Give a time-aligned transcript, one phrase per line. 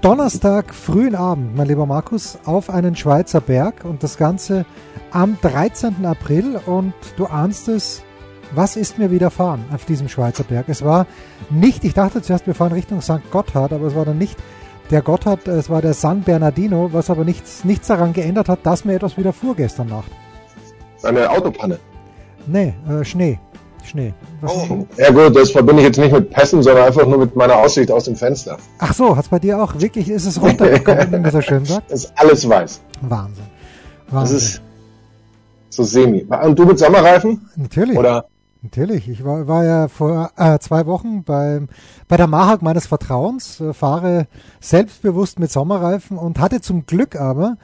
[0.00, 4.64] Donnerstag frühen Abend, mein lieber Markus, auf einen Schweizer Berg und das Ganze
[5.10, 6.06] am 13.
[6.06, 8.02] April und du ahnst es,
[8.54, 10.68] was ist mir widerfahren auf diesem Schweizer Berg?
[10.68, 11.06] Es war
[11.50, 13.30] nicht, ich dachte zuerst, wir fahren Richtung St.
[13.30, 14.38] Gotthard, aber es war dann nicht
[14.90, 18.84] der Gotthard, es war der San Bernardino, was aber nichts, nichts daran geändert hat, dass
[18.84, 20.10] mir etwas widerfuhr gestern Nacht.
[21.02, 21.78] Eine Autopanne.
[22.46, 23.38] Nee, äh, Schnee.
[23.86, 24.14] Schnee.
[24.40, 24.86] Was Oh.
[24.96, 27.90] Ja gut, das verbinde ich jetzt nicht mit Pässen, sondern einfach nur mit meiner Aussicht
[27.90, 28.56] aus dem Fenster.
[28.78, 31.90] Ach so, hat's bei dir auch wirklich, ist es runtergekommen, wie man so schön sagt?
[31.90, 32.80] Das ist alles weiß.
[33.02, 33.44] Wahnsinn.
[34.06, 34.36] Das Wahnsinn.
[34.36, 34.62] ist
[35.70, 36.24] so semi.
[36.24, 37.48] Und du mit Sommerreifen?
[37.56, 37.96] Natürlich.
[37.96, 38.26] Oder?
[38.62, 39.08] Natürlich.
[39.08, 41.68] Ich war, war ja vor äh, zwei Wochen beim,
[42.08, 44.26] bei der Mahag meines Vertrauens, äh, fahre
[44.60, 47.56] selbstbewusst mit Sommerreifen und hatte zum Glück aber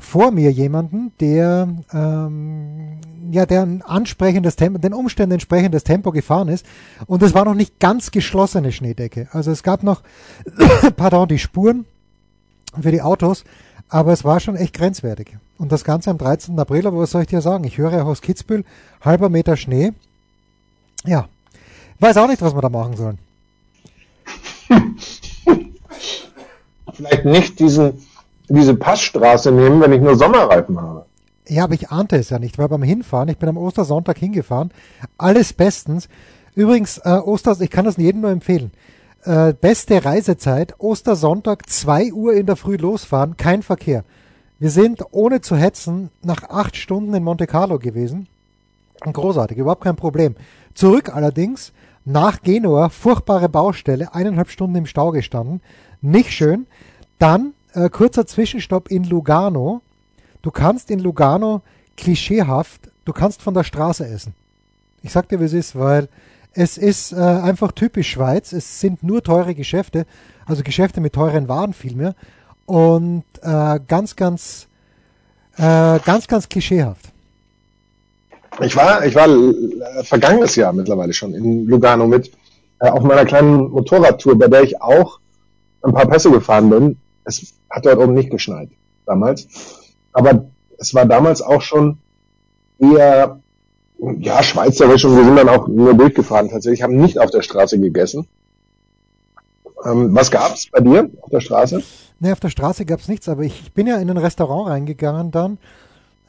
[0.00, 2.98] vor mir jemanden, der ähm,
[3.30, 6.66] ja der ein ansprechendes Tempo, den Umständen entsprechendes Tempo gefahren ist
[7.06, 9.28] und es war noch nicht ganz geschlossene Schneedecke.
[9.32, 10.02] Also es gab noch,
[10.96, 11.84] pardon, die Spuren
[12.80, 13.44] für die Autos,
[13.88, 15.36] aber es war schon echt grenzwertig.
[15.58, 16.58] Und das Ganze am 13.
[16.58, 17.64] April, aber was soll ich dir sagen?
[17.64, 18.64] Ich höre ja aus Kitzbühel,
[19.02, 19.92] halber Meter Schnee.
[21.04, 21.28] Ja,
[21.98, 23.18] weiß auch nicht, was wir da machen sollen.
[26.94, 27.94] Vielleicht nicht diesen,
[28.50, 31.06] diese Passstraße nehmen, wenn ich nur Sommerreifen habe.
[31.48, 34.70] Ja, aber ich ahnte es ja nicht, weil beim Hinfahren, ich bin am Ostersonntag hingefahren,
[35.18, 36.08] alles bestens.
[36.54, 38.72] Übrigens, äh, Osters, ich kann das jedem nur empfehlen.
[39.24, 44.04] Äh, beste Reisezeit, Ostersonntag, 2 Uhr in der Früh losfahren, kein Verkehr.
[44.58, 48.28] Wir sind, ohne zu hetzen, nach acht Stunden in Monte Carlo gewesen.
[49.00, 50.36] Großartig, überhaupt kein Problem.
[50.74, 51.72] Zurück allerdings,
[52.04, 55.60] nach Genua, furchtbare Baustelle, eineinhalb Stunden im Stau gestanden.
[56.00, 56.66] Nicht schön.
[57.18, 59.82] Dann äh, kurzer Zwischenstopp in Lugano.
[60.42, 61.62] Du kannst in Lugano
[61.96, 64.34] klischeehaft, du kannst von der Straße essen.
[65.02, 66.08] Ich sag dir, wie es ist, weil
[66.52, 68.52] es ist äh, einfach typisch Schweiz.
[68.52, 70.06] Es sind nur teure Geschäfte,
[70.46, 72.14] also Geschäfte mit teuren Waren vielmehr.
[72.66, 74.66] Und äh, ganz, ganz,
[75.56, 77.06] äh, ganz, ganz klischeehaft.
[78.60, 82.30] Ich war, ich war äh, vergangenes Jahr mittlerweile schon in Lugano mit
[82.80, 85.20] äh, auf meiner kleinen Motorradtour, bei der ich auch
[85.82, 86.96] ein paar Pässe gefahren bin.
[87.24, 88.70] Es hat dort oben nicht geschneit
[89.06, 89.46] damals,
[90.12, 90.46] aber
[90.78, 91.98] es war damals auch schon
[92.78, 93.40] eher
[94.18, 97.78] ja schweizerisch und wir sind dann auch nur durchgefahren tatsächlich, haben nicht auf der Straße
[97.78, 98.26] gegessen.
[99.84, 101.82] Ähm, was gab's bei dir auf der Straße?
[102.18, 105.30] Ne, auf der Straße gab's nichts, aber ich, ich bin ja in ein Restaurant reingegangen
[105.30, 105.58] dann.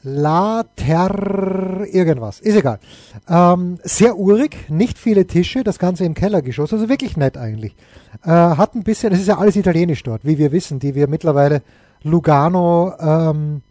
[0.04, 2.80] La Ter irgendwas, ist egal.
[3.28, 7.76] Ähm, sehr urig, nicht viele Tische, das Ganze im Kellergeschoss, also wirklich nett eigentlich.
[8.24, 11.06] Äh, hat ein bisschen, es ist ja alles italienisch dort, wie wir wissen, die wir
[11.06, 11.62] mittlerweile
[12.02, 13.62] Lugano, ähm,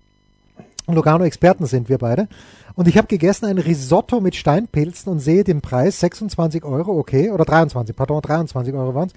[0.87, 2.29] Lugano-Experten sind, wir beide.
[2.75, 7.29] Und ich habe gegessen ein Risotto mit Steinpilzen und sehe den Preis 26 Euro, okay,
[7.29, 9.13] oder 23, pardon, 23 Euro waren's.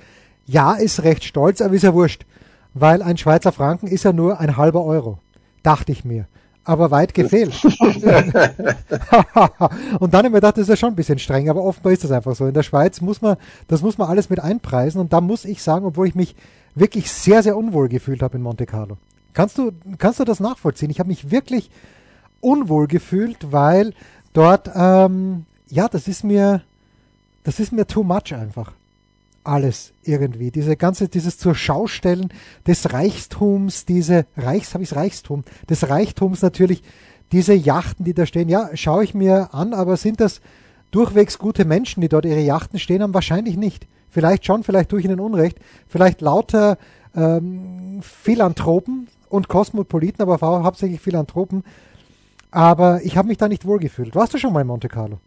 [0.46, 2.26] Ja, ist recht stolz, aber ist ja wurscht,
[2.74, 5.18] weil ein Schweizer Franken ist ja nur ein halber Euro,
[5.62, 6.26] dachte ich mir.
[6.64, 7.62] Aber weit gefehlt.
[7.64, 8.32] und dann
[10.00, 12.10] habe ich mir gedacht, das ist ja schon ein bisschen streng, aber offenbar ist das
[12.10, 12.46] einfach so.
[12.46, 13.36] In der Schweiz muss man,
[13.68, 16.34] das muss man alles mit einpreisen und da muss ich sagen, obwohl ich mich
[16.74, 18.96] wirklich sehr, sehr unwohl gefühlt habe in Monte Carlo.
[19.34, 20.90] Kannst du, kannst du das nachvollziehen?
[20.90, 21.70] Ich habe mich wirklich
[22.40, 23.92] unwohl gefühlt, weil
[24.32, 26.62] dort, ähm, ja, das ist mir,
[27.42, 28.72] das ist mir too much einfach.
[29.44, 30.50] Alles irgendwie.
[30.50, 32.32] Diese ganze, dieses zur Schaustellen
[32.66, 36.82] des Reichtums, diese Reichs, habe ich's Reichstum, des Reichtums natürlich,
[37.30, 40.40] diese Yachten, die da stehen, ja, schaue ich mir an, aber sind das
[40.92, 43.12] durchwegs gute Menschen, die dort ihre Yachten stehen haben?
[43.12, 43.86] Wahrscheinlich nicht.
[44.08, 45.58] Vielleicht schon, vielleicht tue ich ihnen Unrecht.
[45.88, 46.78] Vielleicht lauter
[47.14, 51.64] ähm, Philanthropen und Kosmopoliten, aber hau- hauptsächlich Philanthropen.
[52.50, 54.14] Aber ich habe mich da nicht wohlgefühlt.
[54.14, 55.18] Warst du schon mal in Monte Carlo?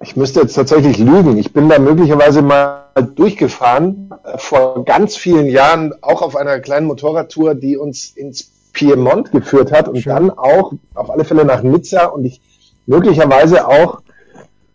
[0.00, 1.38] Ich müsste jetzt tatsächlich lügen.
[1.38, 2.84] Ich bin da möglicherweise mal
[3.16, 9.32] durchgefahren äh, vor ganz vielen Jahren, auch auf einer kleinen Motorradtour, die uns ins Piemont
[9.32, 10.12] geführt hat und Schön.
[10.12, 12.40] dann auch auf alle Fälle nach Nizza und ich
[12.86, 14.02] möglicherweise auch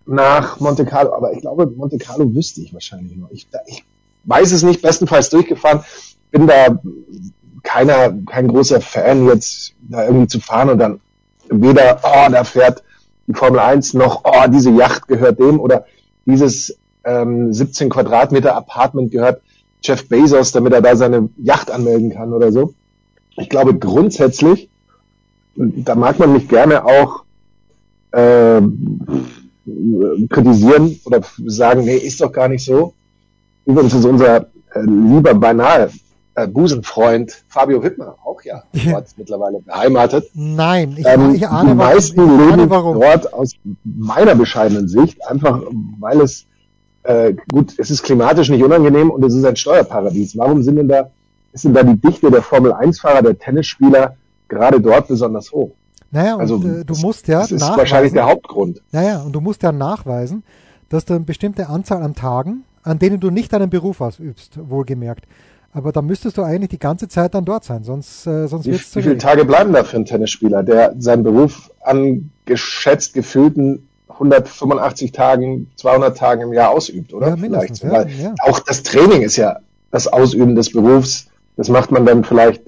[0.06, 1.14] nach Monte Carlo.
[1.14, 3.32] Aber ich glaube, Monte Carlo wüsste ich wahrscheinlich noch.
[3.32, 3.86] Ich, ich
[4.26, 5.84] weiß es nicht, bestenfalls durchgefahren.
[6.32, 6.80] Bin da
[7.64, 11.00] keiner, kein großer Fan jetzt da irgendwie zu fahren und dann
[11.50, 12.84] weder, oh, da fährt
[13.28, 15.86] die Formel 1 noch, oh, diese Yacht gehört dem oder
[16.26, 19.42] dieses ähm, 17 Quadratmeter Apartment gehört
[19.82, 22.74] Jeff Bezos, damit er da seine Yacht anmelden kann oder so.
[23.36, 24.70] Ich glaube grundsätzlich
[25.56, 27.24] da mag man mich gerne auch
[28.12, 28.62] äh,
[30.30, 32.94] kritisieren oder sagen, nee, ist doch gar nicht so.
[33.66, 35.90] Übrigens ist unser äh, lieber beinahe
[36.36, 40.30] äh, Busenfreund Fabio Wittmer auch ja dort mittlerweile beheimatet.
[40.34, 43.00] Nein, ich, ähm, ich ahne, die meisten ich ahne, leben warum.
[43.00, 43.54] dort aus
[43.84, 45.62] meiner bescheidenen Sicht, einfach
[46.00, 46.46] weil es
[47.04, 50.38] äh, gut, es ist klimatisch nicht unangenehm und es ist ein Steuerparadies.
[50.38, 51.10] Warum sind denn da,
[51.52, 54.16] ist denn da die Dichte der Formel 1-Fahrer, der Tennisspieler
[54.48, 55.72] gerade dort besonders hoch?
[56.12, 58.82] Naja, also, und, äh, du musst ja das ist wahrscheinlich der Hauptgrund.
[58.92, 60.44] Naja, und du musst ja nachweisen,
[60.90, 65.26] dass du eine bestimmte Anzahl an Tagen, an denen du nicht deinen Beruf ausübst, wohlgemerkt.
[65.74, 68.80] Aber da müsstest du eigentlich die ganze Zeit dann dort sein, sonst, äh, sonst wird
[68.80, 73.88] es Wie viele Tage bleiben da für einen Tennisspieler, der seinen Beruf an geschätzt gefühlten
[74.08, 77.30] 185 Tagen, 200 Tagen im Jahr ausübt, oder?
[77.30, 77.84] Ja, vielleicht.
[77.84, 78.36] Ja, ja.
[78.44, 79.58] Auch das Training ist ja
[79.90, 81.28] das Ausüben des Berufs.
[81.58, 82.62] Das macht man dann vielleicht,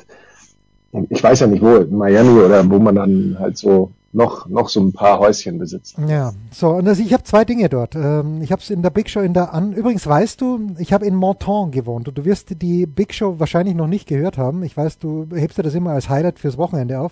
[1.10, 4.70] ich weiß ja nicht wo, in Miami oder wo man dann halt so noch, noch
[4.70, 5.98] so ein paar Häuschen besitzt.
[6.08, 7.96] Ja, so, und also ich habe zwei Dinge dort.
[7.96, 9.74] Ähm, ich habe es in der Big Show in der an.
[9.74, 13.76] Übrigens weißt du, ich habe in Monton gewohnt und du wirst die Big Show wahrscheinlich
[13.76, 14.64] noch nicht gehört haben.
[14.64, 17.12] Ich weiß, du hebst dir das immer als Highlight fürs Wochenende auf.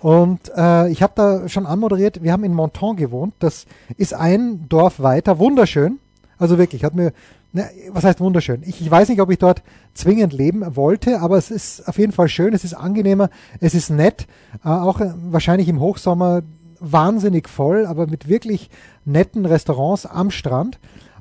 [0.00, 3.34] Und äh, ich habe da schon anmoderiert, wir haben in Monton gewohnt.
[3.38, 3.66] Das
[3.96, 5.98] ist ein Dorf weiter, wunderschön.
[6.40, 7.12] Also wirklich, hat mir,
[7.52, 8.62] ne, was heißt wunderschön?
[8.64, 12.12] Ich, ich weiß nicht, ob ich dort zwingend leben wollte, aber es ist auf jeden
[12.12, 13.28] Fall schön, es ist angenehmer,
[13.60, 14.26] es ist nett,
[14.64, 16.42] äh, auch äh, wahrscheinlich im Hochsommer
[16.80, 18.70] wahnsinnig voll, aber mit wirklich
[19.04, 20.78] netten Restaurants am Strand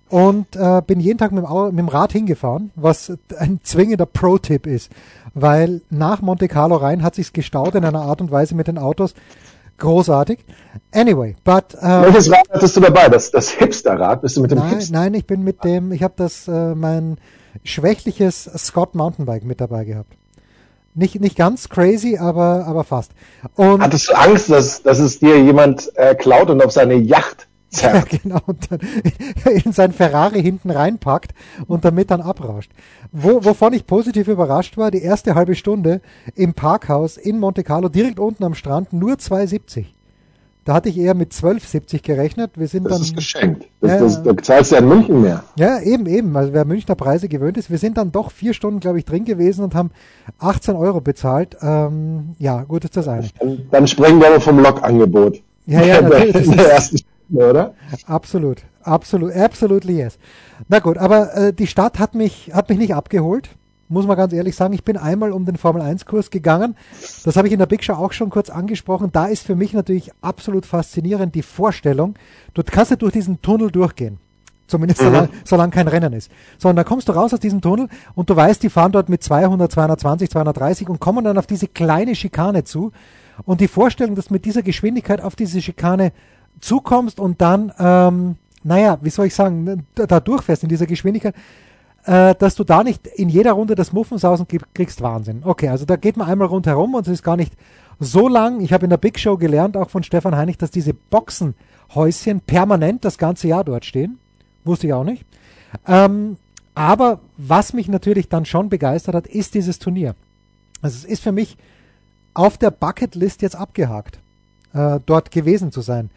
[0.07, 4.67] und äh, bin jeden Tag mit dem, mit dem Rad hingefahren, was ein zwingender Pro-Tipp
[4.67, 4.89] ist,
[5.33, 8.77] weil nach Monte Carlo rein hat sich's gestaut in einer Art und Weise mit den
[8.77, 9.15] Autos.
[9.79, 10.45] Großartig.
[10.91, 13.09] Anyway, but äh, welches Rad hattest du dabei?
[13.09, 14.21] Das, das Hipster-Rad?
[14.21, 14.93] Bist du mit dem nein, Hipster?
[14.93, 15.91] Nein, ich bin mit dem.
[15.91, 17.17] Ich habe das äh, mein
[17.63, 20.13] schwächliches Scott Mountainbike mit dabei gehabt.
[20.95, 23.11] Nicht, nicht ganz crazy, aber, aber fast.
[23.55, 27.47] Und Hattest du Angst, dass, dass es dir jemand äh, klaut und auf seine Yacht
[27.71, 28.79] ja, genau, und dann
[29.63, 31.33] in sein Ferrari hinten reinpackt
[31.67, 32.71] und damit dann abrauscht.
[33.11, 36.01] Wo, wovon ich positiv überrascht war, die erste halbe Stunde
[36.35, 39.85] im Parkhaus in Monte Carlo, direkt unten am Strand, nur 2,70.
[40.69, 42.51] Da hatte ich eher mit 12,70 gerechnet.
[42.55, 43.67] Wir sind das dann, ist geschenkt.
[43.81, 45.43] Das, ja, das, da zahlst du ja in München mehr.
[45.55, 46.37] Ja, eben, eben.
[46.37, 47.71] Also wer Münchner Preise gewöhnt ist.
[47.71, 49.89] Wir sind dann doch vier Stunden, glaube ich, drin gewesen und haben
[50.37, 51.57] 18 Euro bezahlt.
[51.61, 53.27] Ähm, ja, gut ist das eine.
[53.39, 55.41] Dann, dann sprechen wir aber vom Lokangebot.
[55.65, 56.51] Ja, ja, natürlich.
[56.51, 56.99] der ersten
[57.31, 57.73] oder?
[58.05, 60.17] Absolut, absolut, absolutely yes.
[60.67, 63.49] Na gut, aber äh, die Stadt hat mich, hat mich nicht abgeholt,
[63.89, 64.73] muss man ganz ehrlich sagen.
[64.73, 66.75] Ich bin einmal um den Formel 1 Kurs gegangen.
[67.23, 69.09] Das habe ich in der Big Show auch schon kurz angesprochen.
[69.11, 72.15] Da ist für mich natürlich absolut faszinierend die Vorstellung,
[72.53, 74.19] du kannst ja durch diesen Tunnel durchgehen.
[74.67, 75.05] Zumindest mhm.
[75.05, 76.31] solange, solange kein Rennen ist.
[76.59, 79.09] So, und dann kommst du raus aus diesem Tunnel und du weißt, die fahren dort
[79.09, 82.91] mit 200, 220, 230 und kommen dann auf diese kleine Schikane zu.
[83.45, 86.11] Und die Vorstellung, dass mit dieser Geschwindigkeit auf diese Schikane
[86.61, 91.35] zukommst und dann, ähm, naja, wie soll ich sagen, da durchfährst in dieser Geschwindigkeit,
[92.05, 95.41] äh, dass du da nicht in jeder Runde das Muffensausen kriegst, Wahnsinn.
[95.43, 97.53] Okay, also da geht man einmal rundherum und es ist gar nicht
[97.99, 98.61] so lang.
[98.61, 103.05] Ich habe in der Big Show gelernt, auch von Stefan Heinig, dass diese Boxenhäuschen permanent
[103.05, 104.19] das ganze Jahr dort stehen.
[104.63, 105.25] Wusste ich auch nicht.
[105.87, 106.37] Ähm,
[106.75, 110.15] aber was mich natürlich dann schon begeistert hat, ist dieses Turnier.
[110.81, 111.57] Also es ist für mich
[112.33, 114.19] auf der Bucketlist jetzt abgehakt,
[114.73, 116.09] äh, dort gewesen zu sein.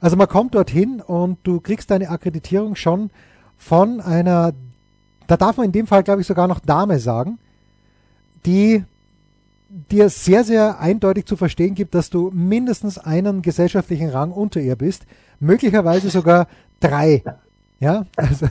[0.00, 3.10] Also man kommt dorthin und du kriegst deine Akkreditierung schon
[3.56, 4.52] von einer,
[5.26, 7.38] da darf man in dem Fall, glaube ich, sogar noch Dame sagen,
[8.44, 8.84] die
[9.68, 14.76] dir sehr, sehr eindeutig zu verstehen gibt, dass du mindestens einen gesellschaftlichen Rang unter ihr
[14.76, 15.06] bist,
[15.40, 16.46] möglicherweise sogar
[16.80, 17.22] drei.
[17.80, 18.46] Ja, also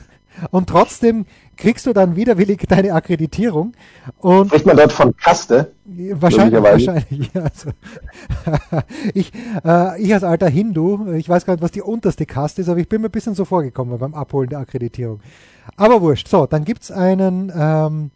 [0.50, 1.26] und trotzdem
[1.56, 3.72] kriegst du dann widerwillig deine Akkreditierung.
[4.18, 5.72] Und Spricht man dort von Kaste?
[5.84, 7.30] Wahrscheinlich, wahrscheinlich.
[7.34, 7.70] Also,
[9.14, 9.32] ich,
[9.64, 12.80] äh, ich als alter Hindu, ich weiß gar nicht, was die unterste Kaste ist, aber
[12.80, 15.20] ich bin mir ein bisschen so vorgekommen beim Abholen der Akkreditierung.
[15.76, 16.28] Aber wurscht.
[16.28, 18.10] So, dann gibt's einen, ähm,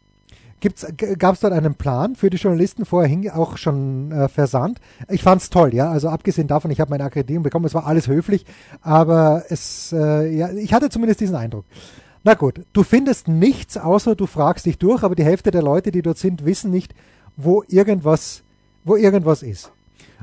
[0.60, 0.86] gibt's,
[1.18, 4.80] gab's dort einen Plan für die Journalisten vorher hin, auch schon äh, versandt.
[5.08, 5.90] Ich fand's toll, ja.
[5.90, 8.44] Also abgesehen davon, ich habe meine Akkreditierung bekommen, es war alles höflich,
[8.82, 11.64] aber es, äh, ja, ich hatte zumindest diesen Eindruck.
[12.22, 15.90] Na gut, du findest nichts, außer du fragst dich durch, aber die Hälfte der Leute,
[15.90, 16.94] die dort sind, wissen nicht,
[17.36, 18.42] wo irgendwas,
[18.84, 19.72] wo irgendwas ist.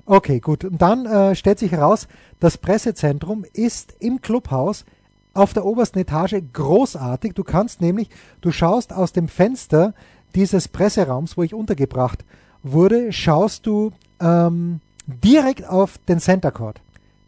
[0.05, 0.63] Okay, gut.
[0.63, 2.07] Und dann äh, stellt sich heraus,
[2.39, 4.85] das Pressezentrum ist im Clubhaus
[5.33, 7.33] auf der obersten Etage großartig.
[7.33, 8.09] Du kannst nämlich,
[8.41, 9.93] du schaust aus dem Fenster
[10.35, 12.25] dieses Presseraums, wo ich untergebracht
[12.63, 16.81] wurde, schaust du ähm, direkt auf den Center Court,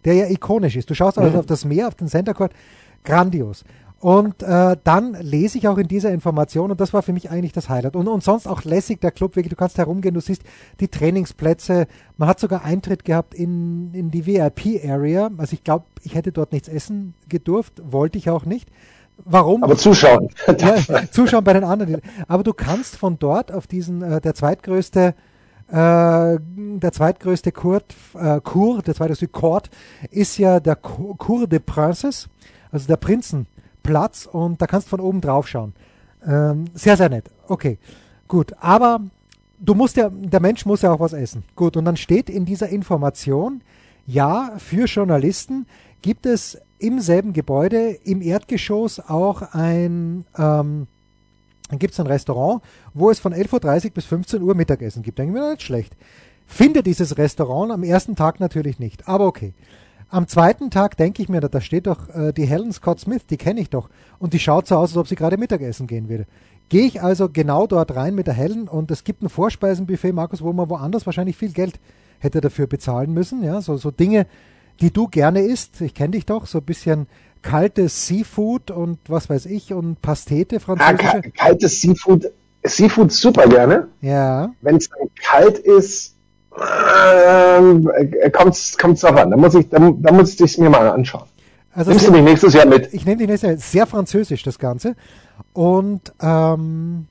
[0.05, 0.89] der ja ikonisch ist.
[0.89, 1.39] Du schaust also mhm.
[1.39, 2.51] auf das Meer, auf den Center Court,
[3.03, 3.63] grandios.
[3.99, 7.51] Und äh, dann lese ich auch in dieser Information, und das war für mich eigentlich
[7.51, 7.97] das Highlight.
[7.97, 10.43] Und, und sonst auch lässig der Club, wirklich, du kannst herumgehen, du siehst
[10.79, 11.87] die Trainingsplätze.
[12.15, 15.29] Man hat sogar Eintritt gehabt in, in die VIP-Area.
[15.37, 18.69] Also ich glaube, ich hätte dort nichts essen gedurft, wollte ich auch nicht.
[19.25, 19.65] Warum?
[19.65, 20.29] Aber zuschauen.
[20.59, 20.77] ja,
[21.11, 22.01] zuschauen bei den anderen.
[22.29, 25.13] Aber du kannst von dort auf diesen, äh, der zweitgrößte
[25.67, 29.69] äh, der zweitgrößte Court, äh, Cour, der zweitgrößte Court
[30.09, 32.27] ist ja der Cour des Princes,
[32.71, 32.97] also der
[33.89, 35.73] Prinzenplatz und da kannst du von oben drauf schauen.
[36.25, 37.25] Ähm, sehr, sehr nett.
[37.47, 37.77] Okay,
[38.27, 38.53] gut.
[38.59, 39.01] Aber
[39.59, 41.43] du musst ja, der Mensch muss ja auch was essen.
[41.55, 43.61] Gut, und dann steht in dieser Information,
[44.05, 45.65] ja, für Journalisten
[46.01, 50.87] gibt es im selben Gebäude im Erdgeschoss auch ein ähm,
[51.77, 52.63] gibt es ein Restaurant,
[52.95, 55.19] wo es von 11.30 Uhr bis 15 Uhr Mittagessen gibt.
[55.19, 55.95] Denken wir, nicht schlecht.
[56.47, 59.53] Finde dieses Restaurant am ersten Tag natürlich nicht, aber okay.
[60.11, 63.37] Am zweiten Tag denke ich mir, da steht doch äh, die Helen Scott Smith, die
[63.37, 63.89] kenne ich doch.
[64.17, 66.25] Und die schaut so aus, als ob sie gerade Mittagessen gehen würde.
[66.69, 70.41] Gehe ich also genau dort rein mit der Helen und es gibt ein Vorspeisenbuffet, Markus,
[70.41, 71.79] wo man woanders wahrscheinlich viel Geld
[72.19, 73.43] hätte dafür bezahlen müssen.
[73.43, 74.25] Ja, so, so Dinge,
[74.81, 75.79] die du gerne isst.
[75.81, 77.07] Ich kenne dich doch, so ein bisschen
[77.41, 81.21] kaltes Seafood und was weiß ich und Pastete französische.
[81.23, 82.31] Ja, kaltes Seafood,
[82.63, 83.87] Seafood super gerne.
[84.01, 84.51] Ja.
[84.61, 86.15] Wenn es dann kalt ist,
[86.59, 89.31] äh, kommt es drauf an.
[89.31, 91.27] Da muss ich, da, da muss ich mir mal anschauen.
[91.73, 92.93] Also Nimmst du mich nächstes Jahr mit?
[92.93, 93.57] Ich nehme dich nächstes Jahr.
[93.57, 94.95] Sehr französisch das Ganze.
[95.53, 97.07] Und ähm,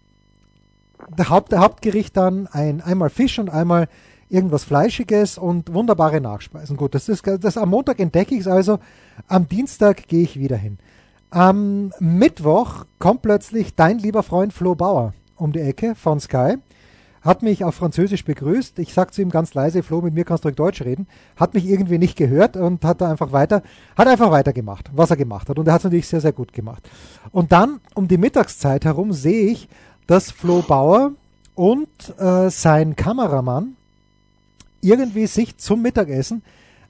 [1.17, 3.88] der, Haupt, der Hauptgericht dann ein einmal Fisch und einmal
[4.28, 6.76] irgendwas Fleischiges und wunderbare Nachspeisen.
[6.76, 8.78] Gut, das ist das am Montag entdecke ich es also,
[9.26, 10.78] am Dienstag gehe ich wieder hin.
[11.31, 16.57] Am Mittwoch kommt plötzlich dein lieber Freund Flo Bauer um die Ecke von Sky,
[17.29, 18.79] hat mich auf Französisch begrüßt.
[18.79, 21.07] Ich sag zu ihm ganz leise, Flo, mit mir kannst du Deutsch reden.
[21.37, 23.63] Hat mich irgendwie nicht gehört und hat einfach weiter,
[23.97, 25.59] hat einfach weitergemacht, was er gemacht hat.
[25.59, 26.89] Und er hat es natürlich sehr, sehr gut gemacht.
[27.31, 29.69] Und dann um die Mittagszeit herum sehe ich,
[30.07, 31.13] dass Flo Bauer
[31.55, 33.77] und äh, sein Kameramann
[34.81, 36.43] irgendwie sich zum Mittagessen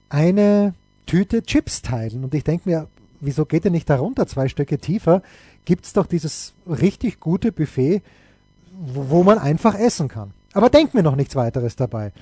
[0.09, 0.75] eine
[1.07, 2.23] Tüte Chips teilen.
[2.23, 2.87] Und ich denke mir,
[3.19, 5.23] wieso geht er nicht da runter, zwei Stöcke tiefer?
[5.65, 8.03] Gibt es doch dieses richtig gute Buffet,
[8.79, 10.33] wo, man einfach essen kann.
[10.55, 12.13] Aber denk mir noch nichts weiteres dabei.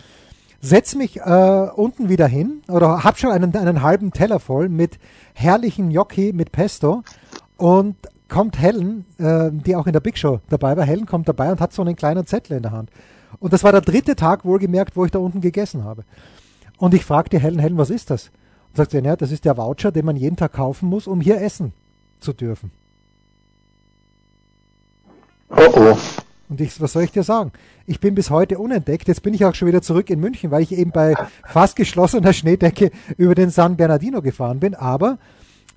[0.61, 4.99] Setz mich äh, unten wieder hin oder hab schon einen, einen halben Teller voll mit
[5.35, 7.03] herrlichen Gnocchi mit Pesto
[7.57, 7.97] und
[8.29, 11.61] kommt Helen, äh, die auch in der Big Show dabei war, Helen kommt dabei und
[11.61, 12.91] hat so einen kleinen Zettel in der Hand.
[13.39, 16.05] Und das war der dritte Tag wohlgemerkt, wo ich da unten gegessen habe.
[16.79, 18.31] Und ich fragte Helen, Helen, was ist das?
[18.69, 21.21] Und sagt sie, ja, das ist der Voucher, den man jeden Tag kaufen muss, um
[21.21, 21.73] hier essen
[22.21, 22.71] zu dürfen.
[25.51, 25.97] Oh oh.
[26.49, 27.53] Und ich, was soll ich dir sagen?
[27.87, 29.09] Ich bin bis heute unentdeckt.
[29.09, 32.33] Jetzt bin ich auch schon wieder zurück in München, weil ich eben bei fast geschlossener
[32.33, 34.75] Schneedecke über den San Bernardino gefahren bin.
[34.75, 35.19] Aber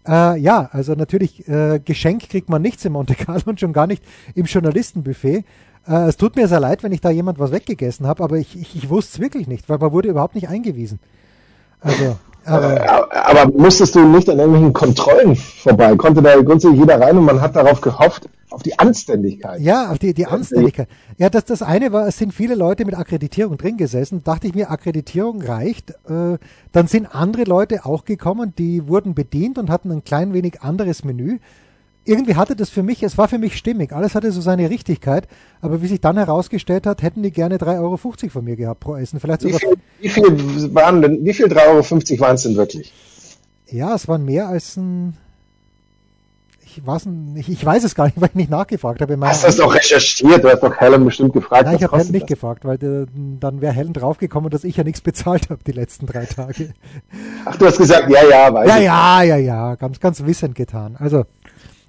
[0.07, 3.87] äh, ja, also natürlich, äh, Geschenk kriegt man nichts im Monte Carlo und schon gar
[3.87, 4.03] nicht
[4.35, 5.43] im Journalistenbuffet.
[5.87, 8.59] Äh, es tut mir sehr leid, wenn ich da jemand was weggegessen habe, aber ich,
[8.59, 10.99] ich, ich wusste es wirklich nicht, weil man wurde überhaupt nicht eingewiesen.
[11.81, 15.95] Also, aber, äh, aber musstest du nicht an irgendwelchen Kontrollen vorbei?
[15.95, 19.61] Konnte da grundsätzlich jeder rein und man hat darauf gehofft, auf die Anständigkeit.
[19.61, 20.87] Ja, auf die, die Anständigkeit.
[21.17, 24.23] Ja, das, das eine war, es sind viele Leute mit Akkreditierung drin gesessen.
[24.23, 25.91] Dachte ich mir, Akkreditierung reicht.
[26.07, 26.37] Äh,
[26.71, 31.03] dann sind andere Leute auch gekommen, die wurden bedient und hatten ein klein wenig anderes
[31.03, 31.39] Menü
[32.09, 33.93] irgendwie hatte das für mich, es war für mich stimmig.
[33.93, 35.27] Alles hatte so seine Richtigkeit.
[35.61, 38.95] Aber wie sich dann herausgestellt hat, hätten die gerne 3,50 Euro von mir gehabt pro
[38.95, 39.19] Essen.
[39.19, 39.59] Vielleicht sogar.
[39.99, 42.93] Wie viel, wie viel waren denn, wie viel 3,50 Euro waren es denn wirklich?
[43.67, 45.15] Ja, es waren mehr als ein.
[46.81, 49.17] Ich weiß, ich, ich weiß es gar nicht, weil ich nicht nachgefragt habe.
[49.21, 50.43] Hast du das doch recherchiert?
[50.43, 51.65] Du hast doch Helen bestimmt gefragt.
[51.65, 52.29] Nein, ich habe Helen nicht das?
[52.29, 53.05] gefragt, weil de,
[53.39, 56.73] dann wäre Helen draufgekommen, dass ich ja nichts bezahlt habe die letzten drei Tage.
[57.45, 58.83] Ach, du hast gesagt, ja, ja, weiß Ja, ich.
[58.85, 60.95] ja, ja, ja, ganz, ganz wissend getan.
[60.97, 61.25] Also,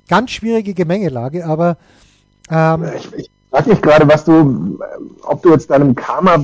[0.09, 1.76] ganz schwierige Gemengelage, aber
[2.50, 4.78] ähm, ich, ich frage mich gerade, was du,
[5.23, 6.42] ob du jetzt deinem Karma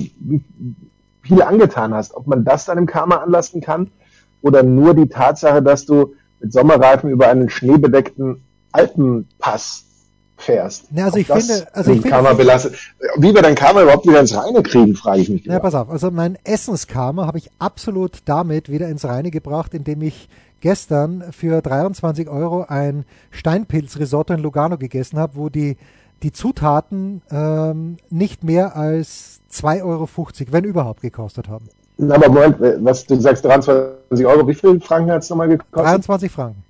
[1.22, 3.90] viel angetan hast, ob man das deinem Karma anlasten kann
[4.42, 6.14] oder nur die Tatsache, dass du
[6.46, 9.84] mit Sommerreifen über einen schneebedeckten Alpenpass
[10.36, 10.84] fährst.
[10.94, 12.76] Ja, also ich finde, also ich Karma finde, belastet.
[13.16, 15.44] Wie wir dein Karma überhaupt wieder ins Reine kriegen, frage ich mich.
[15.44, 15.90] Ja, pass auf.
[15.90, 20.28] Also mein Essenskarma habe ich absolut damit wieder ins Reine gebracht, indem ich
[20.60, 25.76] gestern für 23 Euro ein Steinpilzrisotto in Lugano gegessen habe, wo die,
[26.22, 30.08] die Zutaten ähm, nicht mehr als 2,50 Euro,
[30.50, 31.66] wenn überhaupt, gekostet haben.
[31.98, 35.86] Aber Moment, was du sagst 23 Euro, wie viel Franken hat es nochmal gekostet?
[35.86, 36.62] 23 Franken.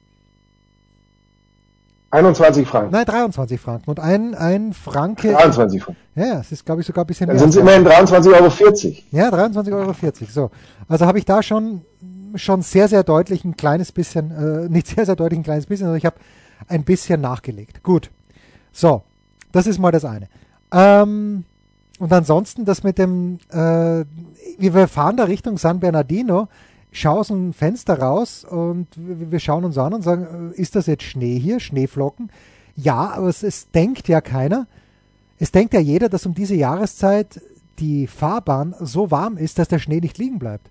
[2.11, 2.93] 21 Franken.
[2.93, 3.91] Nein, 23 Franken.
[3.91, 5.33] Und ein, ein Franke.
[5.33, 6.01] 23 Franken.
[6.15, 7.45] Ja, es ist, glaube ich, sogar ein bisschen Dann mehr.
[7.45, 8.97] Dann sind es immerhin 23,40 Euro.
[9.11, 9.95] Ja, 23,40 Euro.
[10.31, 10.51] So.
[10.89, 11.83] Also habe ich da schon
[12.39, 15.87] schon sehr, sehr deutlich ein kleines bisschen, äh, nicht sehr, sehr deutlich ein kleines bisschen,
[15.87, 16.17] also ich habe
[16.69, 17.83] ein bisschen nachgelegt.
[17.83, 18.11] Gut.
[18.73, 19.03] So,
[19.53, 20.29] das ist mal das eine.
[20.73, 21.45] Ähm,
[21.99, 24.05] und ansonsten das mit dem, äh,
[24.59, 26.49] wir fahren da Richtung San Bernardino,
[26.93, 30.87] schauen aus dem Fenster raus und wir schauen uns an und sagen, äh, ist das
[30.87, 32.31] jetzt Schnee hier, Schneeflocken?
[32.75, 34.67] Ja, aber es, es denkt ja keiner.
[35.39, 37.41] Es denkt ja jeder, dass um diese Jahreszeit
[37.79, 40.71] die Fahrbahn so warm ist, dass der Schnee nicht liegen bleibt.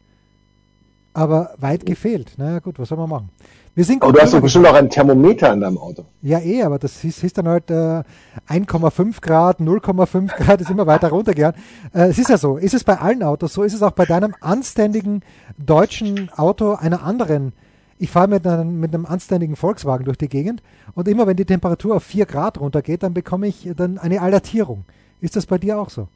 [1.13, 2.33] Aber weit gefehlt.
[2.37, 3.29] Naja gut, was soll man machen?
[3.75, 6.05] Wir sind aber du hast doch bestimmt auch ein Thermometer in deinem Auto.
[6.21, 8.03] Ja, eh, aber das ist, ist dann halt äh,
[8.47, 11.59] 1,5 Grad, 0,5 Grad, ist immer weiter runtergegangen.
[11.93, 14.05] Äh, es ist ja so, ist es bei allen Autos so, ist es auch bei
[14.05, 15.23] deinem anständigen
[15.57, 17.51] deutschen Auto einer anderen.
[17.97, 20.63] Ich fahre mit, einem, mit einem anständigen Volkswagen durch die Gegend
[20.93, 24.85] und immer wenn die Temperatur auf 4 Grad runtergeht, dann bekomme ich dann eine Alertierung.
[25.19, 26.07] Ist das bei dir auch so?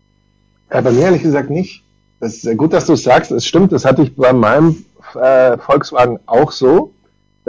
[0.72, 1.84] Ja, bei mir ehrlich gesagt nicht.
[2.22, 3.32] Das ist gut, dass du es sagst.
[3.32, 4.86] Es stimmt, das hatte ich bei meinem
[5.16, 6.94] äh, Volkswagen auch so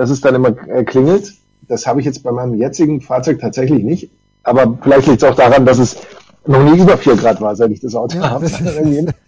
[0.00, 1.34] dass es dann immer äh, klingelt.
[1.68, 4.10] Das habe ich jetzt bei meinem jetzigen Fahrzeug tatsächlich nicht.
[4.42, 5.98] Aber vielleicht liegt es auch daran, dass es
[6.46, 8.48] noch nie über vier Grad war, seit ich das Auto ja, habe.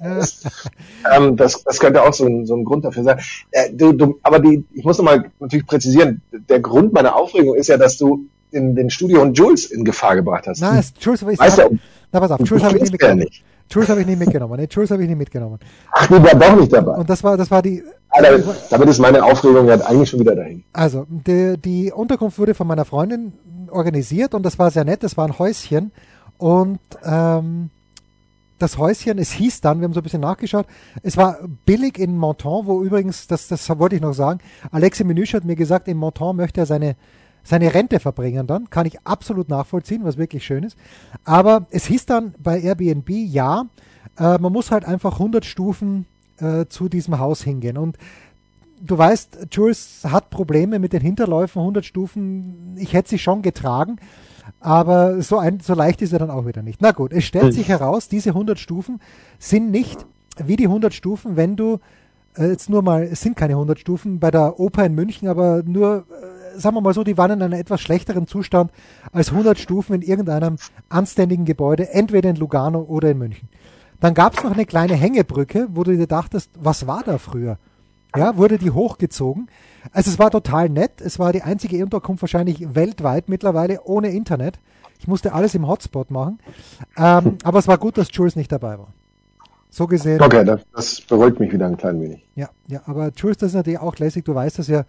[0.00, 0.41] Das,
[1.14, 3.21] ähm, das, das könnte auch so ein, so ein Grund dafür sein.
[3.50, 7.69] Äh, du, du, aber die, ich muss nochmal natürlich präzisieren, der Grund meiner Aufregung ist
[7.69, 8.25] ja, dass du
[8.55, 10.62] den, den Studio und Jules in Gefahr gebracht hast.
[10.62, 11.79] Nein, Jules, aber ich weißt du,
[12.12, 13.21] na, pass auf, Jules habe ich nicht mitgenommen.
[13.21, 13.45] Nicht.
[13.71, 14.59] Jules habe ich nicht mitgenommen.
[14.59, 15.59] Nee, Jules habe ich nicht mitgenommen.
[15.93, 16.93] Ach, die war doch nicht dabei.
[16.93, 17.83] Und das war, das war die,
[18.21, 20.64] damit, damit ist meine Aufregung ja eigentlich schon wieder dahin.
[20.73, 23.33] Also, die, die Unterkunft wurde von meiner Freundin
[23.71, 25.02] organisiert und das war sehr nett.
[25.02, 25.92] Das war ein Häuschen
[26.38, 27.71] und ähm,
[28.59, 30.66] das Häuschen, es hieß dann, wir haben so ein bisschen nachgeschaut,
[31.02, 34.40] es war billig in Monton, wo übrigens, das, das wollte ich noch sagen,
[34.71, 36.97] Alexi Menüsch hat mir gesagt, in Monton möchte er seine,
[37.42, 38.71] seine Rente verbringen dann.
[38.71, 40.76] Kann ich absolut nachvollziehen, was wirklich schön ist.
[41.25, 43.66] Aber es hieß dann bei Airbnb, ja,
[44.19, 46.07] äh, man muss halt einfach 100 Stufen
[46.38, 47.78] äh, zu diesem Haus hingehen.
[47.78, 47.98] Und
[48.80, 52.76] du weißt, Jules hat Probleme mit den Hinterläufen, 100 Stufen.
[52.76, 53.96] Ich hätte sie schon getragen,
[54.60, 56.80] aber so, ein, so leicht ist er dann auch wieder nicht.
[56.80, 59.00] Na gut, es stellt sich heraus, diese 100 Stufen
[59.38, 60.04] sind nicht
[60.38, 61.78] wie die 100 Stufen, wenn du
[62.36, 65.62] äh, jetzt nur mal, es sind keine 100 Stufen bei der Oper in München, aber
[65.64, 66.06] nur,
[66.54, 68.71] äh, sagen wir mal so, die waren in einem etwas schlechteren Zustand
[69.12, 70.56] als 100 Stufen in irgendeinem
[70.88, 73.49] anständigen Gebäude, entweder in Lugano oder in München.
[74.02, 77.56] Dann gab es noch eine kleine Hängebrücke, wo du dir dachtest, was war da früher?
[78.17, 79.49] Ja, wurde die hochgezogen.
[79.93, 81.00] Also es war total nett.
[81.00, 84.58] Es war die einzige Unterkunft wahrscheinlich weltweit mittlerweile ohne Internet.
[84.99, 86.41] Ich musste alles im Hotspot machen.
[86.97, 88.88] Ähm, aber es war gut, dass Jules nicht dabei war.
[89.71, 90.21] So gesehen.
[90.21, 92.26] Okay, das, das, beruhigt mich wieder ein klein wenig.
[92.34, 94.25] Ja, ja, aber Jules, das ist natürlich auch lässig.
[94.25, 94.84] Du weißt das ja,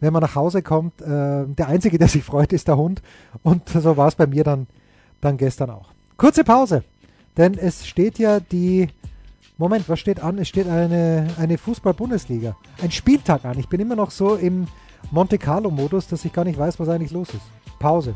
[0.00, 1.04] wenn man nach Hause kommt, äh,
[1.46, 3.00] der Einzige, der sich freut, ist der Hund.
[3.44, 4.66] Und so war es bei mir dann,
[5.20, 5.92] dann gestern auch.
[6.16, 6.82] Kurze Pause.
[7.36, 8.88] Denn es steht ja die.
[9.58, 10.38] Moment, was steht an?
[10.38, 12.56] Es steht eine, eine Fußball-Bundesliga.
[12.82, 13.58] Ein Spieltag an.
[13.58, 14.66] Ich bin immer noch so im
[15.10, 17.78] Monte Carlo-Modus, dass ich gar nicht weiß, was eigentlich los ist.
[17.78, 18.14] Pause.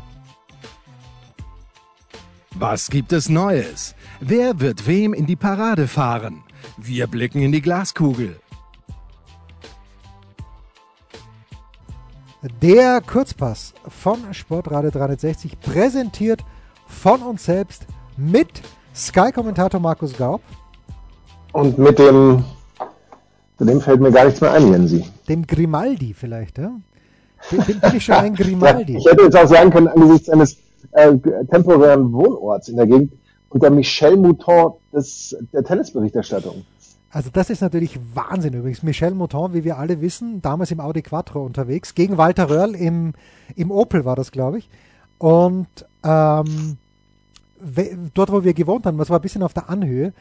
[2.55, 3.95] Was gibt es Neues?
[4.19, 6.43] Wer wird wem in die Parade fahren?
[6.77, 8.39] Wir blicken in die Glaskugel.
[12.61, 16.43] Der Kurzpass von Sportradio 360 präsentiert
[16.87, 17.85] von uns selbst
[18.17, 18.61] mit
[18.95, 20.41] Sky-Kommentator Markus Gaub.
[21.53, 22.43] Und mit dem,
[23.57, 25.05] zu dem fällt mir gar nichts mehr ein, Jensi.
[25.27, 26.71] Dem Grimaldi vielleicht, ja?
[27.49, 28.97] Bin, bin ich schon ein Grimaldi.
[28.97, 30.57] ich hätte jetzt auch sagen können, angesichts eines
[30.91, 31.17] äh,
[31.49, 33.13] temporären Wohnorts in der Gegend,
[33.49, 36.65] unter Michel Mouton des, der Tennisberichterstattung.
[37.13, 38.83] Also das ist natürlich Wahnsinn übrigens.
[38.83, 43.13] Michel Mouton, wie wir alle wissen, damals im Audi Quattro unterwegs, gegen Walter Röhrl im,
[43.55, 44.69] im Opel war das, glaube ich.
[45.17, 45.67] Und
[46.03, 46.77] ähm,
[48.13, 50.13] dort, wo wir gewohnt haben, das war ein bisschen auf der Anhöhe,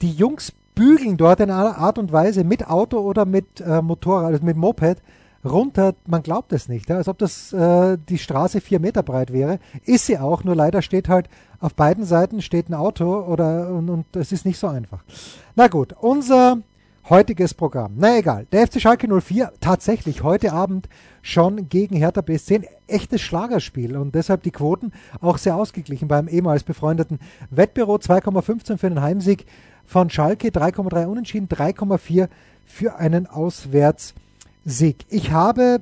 [0.00, 4.32] die Jungs bügeln dort in einer Art und Weise mit Auto oder mit äh, Motorrad,
[4.32, 5.02] also mit Moped
[5.44, 5.94] runter.
[6.06, 9.58] Man glaubt es nicht, ja, als ob das äh, die Straße vier Meter breit wäre.
[9.84, 11.28] Ist sie auch, nur leider steht halt
[11.60, 15.04] auf beiden Seiten steht ein Auto oder und, und es ist nicht so einfach.
[15.54, 16.58] Na gut, unser
[17.08, 17.94] heutiges Programm.
[17.96, 20.88] Na egal, der FC Schalke 04 tatsächlich heute Abend
[21.20, 26.28] schon gegen Hertha BSC ein echtes Schlagerspiel und deshalb die Quoten auch sehr ausgeglichen beim
[26.28, 27.18] ehemals befreundeten
[27.50, 29.46] Wettbüro 2,15 für einen Heimsieg
[29.84, 32.28] von Schalke, 3,3 unentschieden, 3,4
[32.64, 35.04] für einen Auswärtssieg.
[35.08, 35.80] Ich habe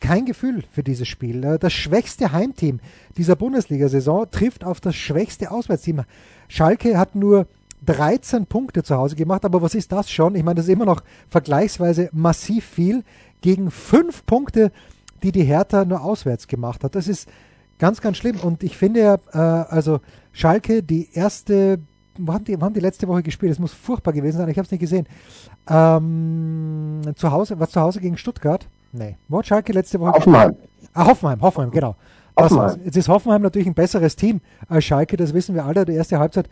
[0.00, 1.40] kein Gefühl für dieses Spiel.
[1.60, 2.80] Das schwächste Heimteam
[3.16, 6.02] dieser Bundesliga-Saison trifft auf das schwächste Auswärtsteam.
[6.48, 7.46] Schalke hat nur
[7.84, 10.34] 13 Punkte zu Hause gemacht, aber was ist das schon?
[10.34, 13.04] Ich meine, das ist immer noch vergleichsweise massiv viel
[13.40, 14.72] gegen fünf Punkte,
[15.22, 16.94] die die Hertha nur auswärts gemacht hat.
[16.94, 17.28] Das ist
[17.78, 18.36] ganz, ganz schlimm.
[18.40, 19.38] Und ich finde ja, äh,
[19.70, 20.00] also
[20.32, 21.78] Schalke, die erste,
[22.16, 23.52] wo haben die, wo haben die letzte Woche gespielt?
[23.52, 25.06] Es muss furchtbar gewesen sein, ich habe es nicht gesehen.
[25.68, 28.66] Ähm, zu Hause, war zu Hause gegen Stuttgart.
[28.92, 29.16] Nee.
[29.28, 30.56] Wo hat Schalke letzte Woche Hoffenheim.
[30.94, 31.96] Ah, Hoffenheim, Hoffenheim, genau.
[32.34, 32.66] Das Hoffenheim.
[32.66, 32.78] war's.
[32.84, 35.84] Jetzt ist Hoffenheim natürlich ein besseres Team als Schalke, das wissen wir alle.
[35.84, 36.48] Die erste Halbzeit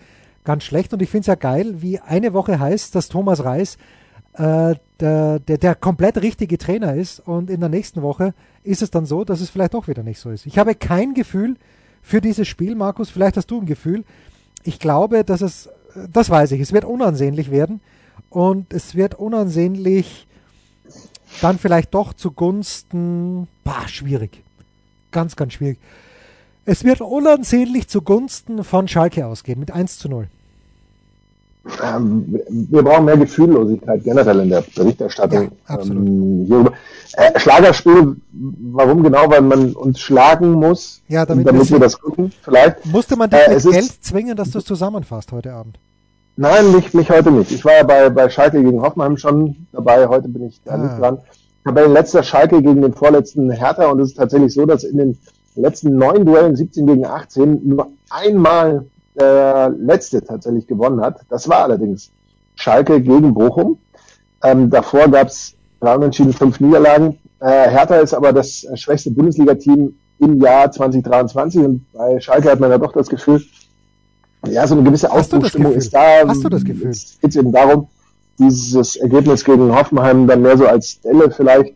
[0.47, 3.77] ganz schlecht und ich finde es ja geil, wie eine Woche heißt, dass Thomas Reis
[4.35, 8.33] äh, der, der, der komplett richtige Trainer ist und in der nächsten Woche
[8.63, 10.47] ist es dann so, dass es vielleicht doch wieder nicht so ist.
[10.47, 11.57] Ich habe kein Gefühl
[12.01, 14.05] für dieses Spiel, Markus, vielleicht hast du ein Gefühl.
[14.63, 15.69] Ich glaube, dass es,
[16.13, 17.81] das weiß ich, es wird unansehnlich werden
[18.31, 20.27] und es wird unansehnlich
[21.43, 24.43] dann vielleicht doch zugunsten, bah, schwierig.
[25.11, 25.79] Ganz, ganz schwierig.
[26.65, 30.29] Es wird unansehnlich zugunsten von Schalke ausgehen mit 1 zu 0.
[31.83, 36.73] Ähm, wir brauchen mehr Gefühllosigkeit generell in der Berichterstattung Ja, ähm, hierüber.
[37.15, 38.17] Äh, Schlagerspiel,
[38.73, 39.29] warum genau?
[39.31, 42.85] Weil man uns schlagen muss, Ja, damit damit, wir wir das gucken, vielleicht.
[42.87, 45.79] Musste man dich Äh, mit es ist- Geld zwingen, dass du es zusammenfasst heute Abend?
[46.37, 47.51] Nein, mich, mich heute nicht.
[47.51, 50.77] Ich war ja bei, bei Schalke gegen Hoffenheim schon dabei, heute bin ich da Ah.
[50.79, 51.19] nicht dran.
[51.65, 55.19] Tabellenletzter Schalke gegen den vorletzten Hertha und es ist tatsächlich so, dass in den
[55.57, 58.85] letzten neun Duellen, 17 gegen 18, nur einmal
[59.19, 61.21] der letzte tatsächlich gewonnen hat.
[61.29, 62.11] Das war allerdings
[62.55, 63.79] Schalke gegen Bochum.
[64.43, 67.19] Ähm, davor gab es drei Unentschieden, fünf Niederlagen.
[67.41, 72.71] Äh, Hertha ist aber das schwächste Bundesliga-Team im Jahr 2023 und bei Schalke hat man
[72.71, 73.43] ja doch das Gefühl,
[74.47, 75.73] ja, so eine gewisse Gefühl?
[75.73, 76.27] ist da.
[76.27, 76.91] Hast du das Gefühl?
[76.91, 77.89] Es geht eben darum,
[78.39, 81.75] dieses Ergebnis gegen Hoffenheim dann mehr so als Delle vielleicht,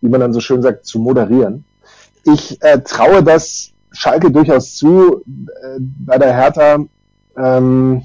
[0.00, 1.64] wie man dann so schön sagt, zu moderieren.
[2.24, 6.84] Ich äh, traue das Schalke durchaus zu, äh, bei der Hertha,
[7.36, 8.02] ähm,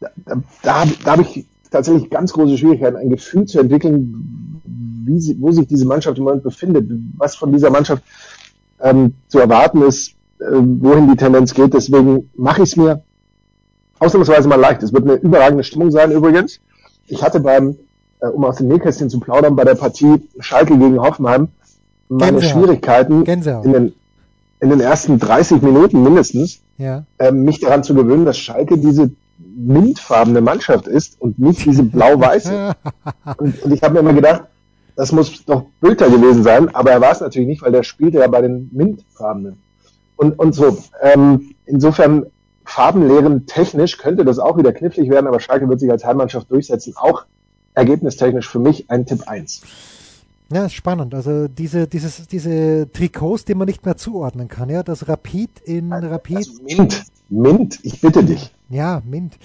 [0.00, 0.08] da,
[0.62, 4.62] da, da habe ich tatsächlich ganz große Schwierigkeiten, ein Gefühl zu entwickeln,
[5.04, 8.02] wie sie, wo sich diese Mannschaft im Moment befindet, was von dieser Mannschaft
[8.80, 11.74] ähm, zu erwarten ist, äh, wohin die Tendenz geht.
[11.74, 13.02] Deswegen mache ich es mir
[13.98, 14.82] ausnahmsweise mal leicht.
[14.82, 16.60] Es wird eine überragende Stimmung sein übrigens.
[17.06, 17.76] Ich hatte beim,
[18.20, 21.48] äh, um aus dem Nähkästchen zu plaudern, bei der Partie Schalke gegen Hoffenheim
[22.08, 22.52] meine Gänsehaut.
[22.52, 23.64] Schwierigkeiten Gänsehaut.
[23.64, 23.92] in den,
[24.66, 27.04] in den ersten 30 Minuten mindestens, Ja.
[27.18, 32.72] äh, mich daran zu gewöhnen, dass Schalke diese mintfarbene Mannschaft ist und nicht diese blau-weiße.
[33.38, 34.42] Und, und ich habe mir immer gedacht,
[34.96, 38.18] das muss doch Bülter gewesen sein, aber er war es natürlich nicht, weil der spielte
[38.18, 39.58] ja bei den Mintfarbenen.
[40.16, 42.26] Und, und so, ähm, insofern
[42.64, 46.94] Farbenlehren technisch könnte das auch wieder knifflig werden, aber Schalke wird sich als Heimmannschaft durchsetzen.
[46.96, 47.24] Auch
[47.74, 49.62] ergebnistechnisch für mich ein Tipp 1.
[50.52, 51.12] Ja, ist spannend.
[51.14, 55.92] Also diese, dieses, diese Trikots, die man nicht mehr zuordnen kann, ja, das Rapid in
[55.92, 58.54] Rapid, Also Mint, Mint, ich bitte dich.
[58.68, 59.38] ja, Mint.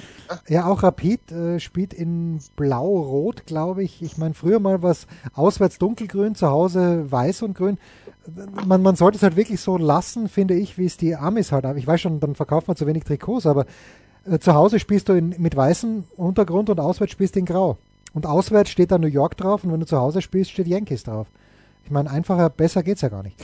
[0.48, 4.04] Ja, auch Rapid äh, spielt in Blau-Rot, glaube ich.
[4.04, 7.80] Ich meine, früher mal was auswärts dunkelgrün, zu Hause weiß und grün.
[8.68, 11.66] Man, man sollte es halt wirklich so lassen, finde ich, wie es die Amis halt
[11.66, 11.80] haben.
[11.80, 13.66] Ich weiß schon, dann verkauft man zu wenig Trikots, aber
[14.26, 17.80] äh, zu Hause spielst du in, mit weißem Untergrund und auswärts spielst du in Grau.
[18.14, 21.04] Und auswärts steht da New York drauf und wenn du zu Hause spielst, steht Yankees
[21.04, 21.28] drauf.
[21.86, 23.36] Ich meine, einfacher, besser geht's ja gar nicht.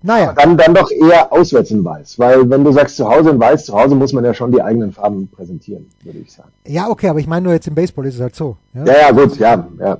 [0.00, 3.40] Naja, Dann, dann doch eher auswärts in Weiß, weil wenn du sagst zu Hause in
[3.40, 6.50] Weiß, zu Hause muss man ja schon die eigenen Farben präsentieren, würde ich sagen.
[6.66, 8.56] ja, okay, aber ich meine nur jetzt im Baseball ist es halt so.
[8.74, 9.98] Ja, Ja, ja, gut, ja, ja.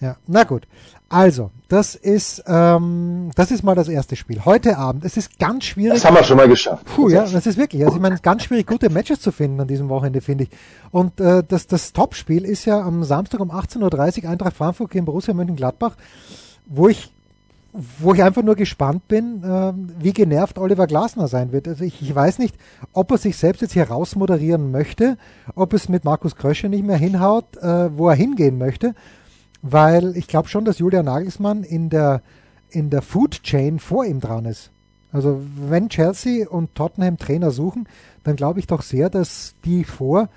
[0.00, 0.16] Ja.
[0.26, 0.66] na gut.
[1.08, 4.44] Also, das ist, ähm, das ist mal das erste Spiel.
[4.44, 5.04] Heute Abend.
[5.04, 5.94] Es ist ganz schwierig.
[5.94, 6.86] Das haben wir schon mal geschafft.
[6.86, 7.84] Puh, ja, das ist wirklich.
[7.84, 10.50] Also ich meine, ganz schwierig, gute Matches zu finden an diesem Wochenende, finde ich.
[10.90, 15.04] Und äh, das, das Topspiel ist ja am Samstag um 18.30 Uhr Eintracht Frankfurt gegen
[15.04, 15.94] Borussia Mönchengladbach,
[16.66, 17.12] wo ich
[17.98, 21.66] wo ich einfach nur gespannt bin, äh, wie genervt Oliver Glasner sein wird.
[21.66, 22.54] Also ich, ich weiß nicht,
[22.92, 25.18] ob er sich selbst jetzt hier rausmoderieren möchte,
[25.56, 28.94] ob es mit Markus Krösche nicht mehr hinhaut, äh, wo er hingehen möchte,
[29.66, 32.20] weil ich glaube schon, dass Julian Nagelsmann in der,
[32.70, 34.70] in der Food Chain vor ihm dran ist.
[35.10, 37.88] Also wenn Chelsea und Tottenham Trainer suchen,
[38.24, 40.28] dann glaube ich doch sehr, dass die vor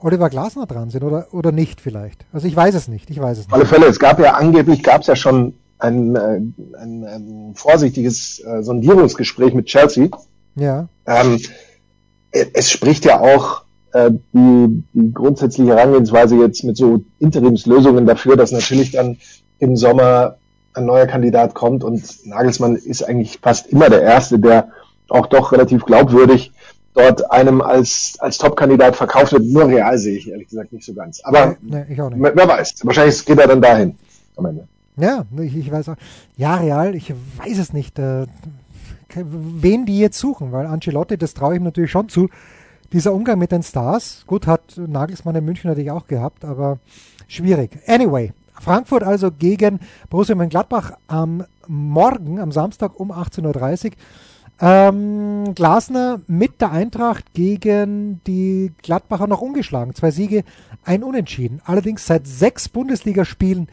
[0.00, 2.26] Oliver Glasner dran sind oder, oder nicht vielleicht.
[2.32, 3.72] Also ich weiß es nicht, ich weiß es Auf alle nicht.
[3.72, 6.40] Fälle, es gab ja angeblich, gab es ja schon ein, äh,
[6.78, 10.08] ein, ein vorsichtiges äh, Sondierungsgespräch mit Chelsea.
[10.56, 11.40] Ja, Ähm,
[12.32, 13.63] äh, es spricht ja auch
[13.94, 19.18] äh, die, die grundsätzliche Herangehensweise jetzt mit so Interimslösungen dafür, dass natürlich dann
[19.60, 20.36] im Sommer
[20.74, 24.68] ein neuer Kandidat kommt und Nagelsmann ist eigentlich fast immer der Erste, der
[25.08, 26.50] auch doch relativ glaubwürdig
[26.94, 29.44] dort einem als, als Top-Kandidat verkauft wird.
[29.44, 31.20] Nur real sehe ich ehrlich gesagt nicht so ganz.
[31.22, 31.98] Aber nee, nicht.
[31.98, 33.96] wer weiß, wahrscheinlich geht er dann dahin
[34.36, 34.68] am Ende.
[34.96, 35.96] Ja, ich, ich weiß auch.
[36.36, 38.26] Ja, Real, ich weiß es nicht, äh,
[39.14, 42.28] wen die jetzt suchen, weil Ancelotti, das traue ich ihm natürlich schon zu.
[42.94, 46.78] Dieser Umgang mit den Stars, gut, hat Nagelsmann in München natürlich auch gehabt, aber
[47.26, 47.76] schwierig.
[47.88, 49.80] Anyway, Frankfurt also gegen
[50.10, 53.92] Borussia Mönchengladbach am Morgen, am Samstag um 18.30 Uhr.
[54.60, 59.96] Ähm, Glasner mit der Eintracht gegen die Gladbacher noch ungeschlagen.
[59.96, 60.44] Zwei Siege,
[60.84, 61.62] ein Unentschieden.
[61.64, 63.66] Allerdings seit sechs Bundesligaspielen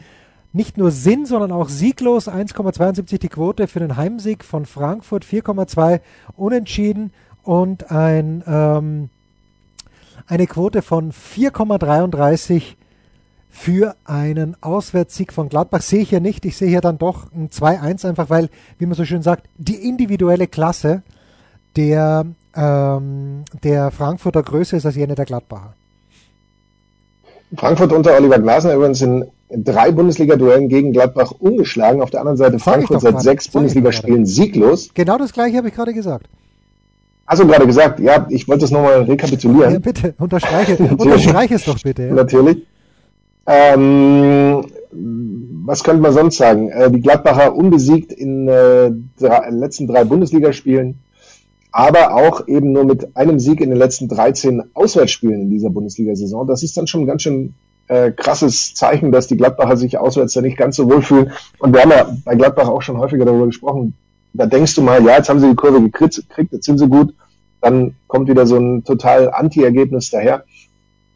[0.52, 2.26] nicht nur sind, sondern auch sieglos.
[2.26, 6.00] 1,72 die Quote für den Heimsieg von Frankfurt, 4,2
[6.36, 7.12] unentschieden
[7.44, 9.08] und ein, ähm,
[10.26, 12.76] eine Quote von 4,33
[13.50, 15.82] für einen Auswärtssieg von Gladbach.
[15.82, 16.44] Sehe ich hier nicht.
[16.44, 19.86] Ich sehe hier dann doch ein 2-1, einfach weil, wie man so schön sagt, die
[19.86, 21.02] individuelle Klasse
[21.76, 22.26] der,
[22.56, 25.74] ähm, der Frankfurter größer ist als jene der Gladbacher.
[27.56, 32.00] Frankfurt unter Oliver Glasner übrigens in drei Bundesliga-Duellen gegen Gladbach ungeschlagen.
[32.00, 33.22] Auf der anderen Seite Frankfurt seit gerade.
[33.22, 34.90] sechs Bundesligaspielen sieglos.
[34.94, 36.28] Genau das gleiche habe ich gerade gesagt.
[37.26, 38.00] Hast du gerade gesagt?
[38.00, 39.74] Ja, ich wollte das nochmal rekapitulieren.
[39.74, 42.08] Ja, bitte, unterstreiche, unterstreiche es doch bitte.
[42.08, 42.14] Ja.
[42.14, 42.66] Natürlich.
[43.46, 44.64] Ähm,
[45.64, 46.68] was könnte man sonst sagen?
[46.68, 50.98] Äh, die Gladbacher unbesiegt in äh, drei, letzten drei Bundesligaspielen
[51.72, 56.46] aber auch eben nur mit einem Sieg in den letzten 13 Auswärtsspielen in dieser Bundesliga-Saison.
[56.46, 57.54] Das ist dann schon ein ganz schön
[57.88, 61.32] äh, krasses Zeichen, dass die Gladbacher sich auswärts da nicht ganz so wohl fühlen.
[61.58, 63.94] Und wir haben ja bei Gladbach auch schon häufiger darüber gesprochen.
[64.34, 67.14] Da denkst du mal, ja, jetzt haben sie die Kurve gekriegt, jetzt sind sie gut.
[67.60, 70.44] Dann kommt wieder so ein total Anti-Ergebnis daher.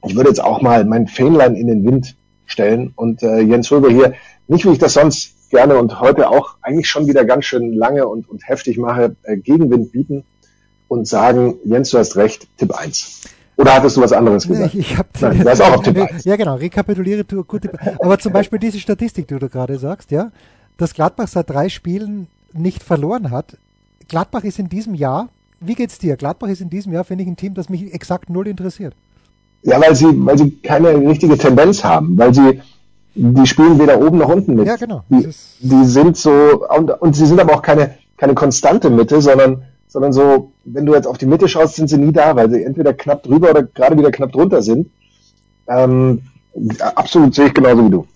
[0.07, 3.91] Ich würde jetzt auch mal mein Fähnlein in den Wind stellen und äh, Jens Röber
[3.91, 4.15] hier,
[4.47, 8.07] nicht wie ich das sonst gerne und heute auch eigentlich schon wieder ganz schön lange
[8.07, 10.25] und, und heftig mache, äh, Gegenwind bieten
[10.89, 13.23] und sagen, Jens, du hast recht, Tipp 1.
[13.57, 14.75] Oder hattest du was anderes gesagt?
[14.75, 16.25] Ich, ich hab, Nein, du hast auch auf Tipp 1.
[16.25, 17.63] Ja, genau, rekapituliere du gut.
[18.01, 20.31] Aber zum Beispiel diese Statistik, die du gerade sagst, ja,
[20.77, 23.57] dass Gladbach seit drei Spielen nicht verloren hat.
[24.09, 25.29] Gladbach ist in diesem Jahr,
[25.61, 26.17] wie geht's dir?
[26.17, 28.95] Gladbach ist in diesem Jahr, finde ich, ein Team, das mich exakt null interessiert.
[29.63, 32.61] Ja, weil sie, weil sie keine richtige Tendenz haben, weil sie,
[33.15, 34.67] die spielen weder oben noch unten mit.
[34.67, 35.03] Ja, genau.
[35.09, 35.29] Die,
[35.61, 39.63] die sind so, und, und sie sind aber auch keine, keine konstante Mitte, sondern
[39.97, 42.63] sondern so, wenn du jetzt auf die Mitte schaust, sind sie nie da, weil sie
[42.63, 44.91] entweder knapp drüber oder gerade wieder knapp drunter sind.
[45.69, 46.23] Ähm,
[46.95, 48.07] absolut sehe ich genauso wie du.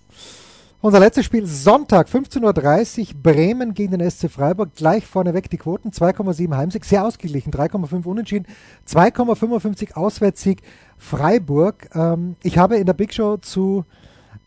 [0.83, 4.73] Unser letztes Spiel Sonntag 15.30 Uhr Bremen gegen den SC Freiburg.
[4.73, 8.47] Gleich vorneweg die Quoten 2,7 Heimsieg, sehr ausgeglichen, 3,5 Unentschieden,
[8.89, 10.63] 2,55 Auswärtssieg
[10.97, 11.87] Freiburg.
[11.93, 13.85] Ähm, ich habe in der Big Show zu,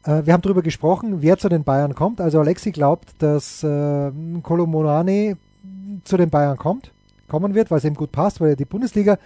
[0.02, 2.20] äh, wir haben darüber gesprochen, wer zu den Bayern kommt.
[2.20, 4.10] Also Alexi glaubt, dass äh,
[4.42, 5.36] Kolomonani
[6.02, 6.90] zu den Bayern kommt
[7.28, 9.18] kommen wird, weil es ihm gut passt, weil er die Bundesliga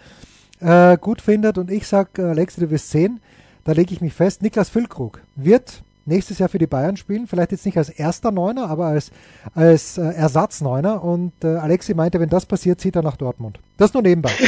[0.61, 1.57] äh, gut findet.
[1.57, 3.21] Und ich sage, äh, Alexi, du wirst sehen,
[3.65, 7.53] da lege ich mich fest, Niklas Füllkrug wird nächstes Jahr für die Bayern spielen, vielleicht
[7.53, 9.11] jetzt nicht als erster Neuner, aber als,
[9.55, 11.05] als äh, Ersatzneuner.
[11.05, 13.61] Und äh, Alexi meinte, wenn das passiert, zieht er nach Dortmund.
[13.77, 14.33] Das nur nebenbei.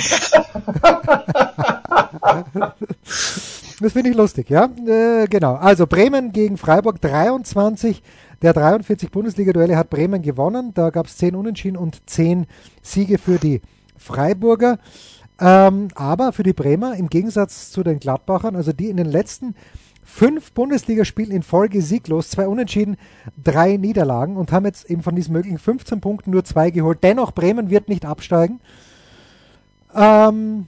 [3.81, 4.69] das finde ich lustig, ja.
[4.87, 5.55] Äh, genau.
[5.55, 8.03] Also Bremen gegen Freiburg 23
[8.43, 10.73] der 43 Bundesliga-Duelle hat Bremen gewonnen.
[10.75, 12.47] Da gab es 10 Unentschieden und 10
[12.83, 13.61] Siege für die
[13.99, 14.79] Freiburger.
[15.39, 19.55] Ähm, aber für die Bremer im Gegensatz zu den Gladbachern, also die in den letzten
[20.11, 22.97] fünf Bundesligaspielen in Folge sieglos, zwei Unentschieden,
[23.43, 26.99] drei Niederlagen und haben jetzt eben von diesen möglichen 15 Punkten nur zwei geholt.
[27.03, 28.61] Dennoch, Bremen wird nicht absteigen.
[29.95, 30.67] Ähm,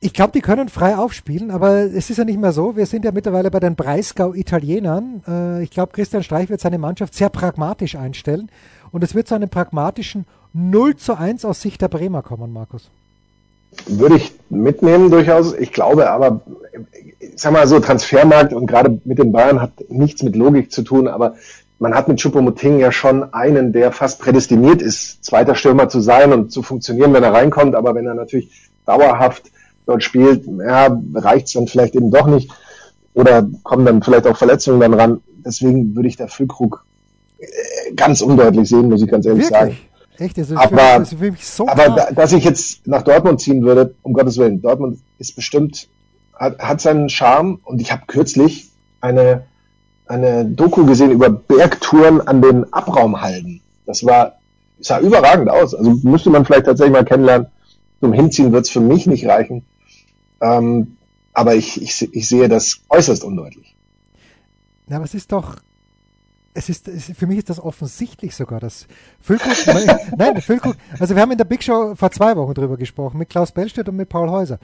[0.00, 2.76] ich glaube, die können frei aufspielen, aber es ist ja nicht mehr so.
[2.76, 5.22] Wir sind ja mittlerweile bei den Breisgau-Italienern.
[5.26, 8.50] Äh, ich glaube, Christian Streich wird seine Mannschaft sehr pragmatisch einstellen
[8.90, 12.90] und es wird zu einem pragmatischen 0 zu 1 aus Sicht der Bremer kommen, Markus.
[13.86, 15.54] Würde ich mitnehmen durchaus.
[15.54, 16.42] Ich glaube aber,
[17.18, 20.82] ich sag mal so, Transfermarkt und gerade mit den Bayern hat nichts mit Logik zu
[20.82, 21.34] tun, aber
[21.78, 26.32] man hat mit Choupo-Moting ja schon einen, der fast prädestiniert ist, zweiter Stürmer zu sein
[26.32, 29.50] und zu funktionieren, wenn er reinkommt, aber wenn er natürlich dauerhaft
[29.86, 32.50] dort spielt, ja, reicht's dann vielleicht eben doch nicht.
[33.14, 35.20] Oder kommen dann vielleicht auch Verletzungen dann ran.
[35.44, 36.84] Deswegen würde ich da Füllkrug
[37.38, 37.46] äh,
[37.94, 39.58] ganz undeutlich sehen, muss ich ganz ehrlich Wirklich?
[39.58, 39.76] sagen.
[40.22, 40.38] Echt?
[40.38, 44.12] Also aber, für mich so aber da, dass ich jetzt nach Dortmund ziehen würde, um
[44.12, 45.88] Gottes Willen, Dortmund ist bestimmt,
[46.32, 49.44] hat, hat seinen Charme und ich habe kürzlich eine,
[50.06, 53.60] eine Doku gesehen über Bergtouren an den Abraumhalden.
[53.84, 54.38] Das war,
[54.78, 55.74] sah überragend aus.
[55.74, 57.48] Also müsste man vielleicht tatsächlich mal kennenlernen.
[58.00, 59.64] Zum Hinziehen wird es für mich nicht reichen.
[60.40, 60.96] Ähm,
[61.32, 63.74] aber ich, ich, ich sehe das äußerst undeutlich.
[64.88, 65.56] Ja, aber es ist doch,
[66.54, 68.86] es ist, es, für mich ist das offensichtlich sogar, dass
[69.20, 69.54] Füllkrug,
[70.16, 73.30] nein, Füllkrug, also wir haben in der Big Show vor zwei Wochen drüber gesprochen, mit
[73.30, 74.58] Klaus Bellstedt und mit Paul Häuser.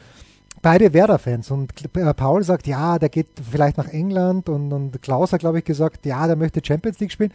[0.60, 5.32] Beide Werder-Fans und äh, Paul sagt, ja, der geht vielleicht nach England und, und Klaus
[5.32, 7.32] hat, glaube ich, gesagt, ja, der möchte Champions League spielen.